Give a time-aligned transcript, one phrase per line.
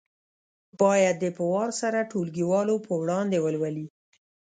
[0.79, 3.85] بیا دې په وار سره ټولګیوالو په وړاندې ولولي.